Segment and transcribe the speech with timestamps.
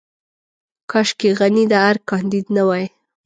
[0.91, 2.85] کاشکې غني د ارګ کانديد نه وای.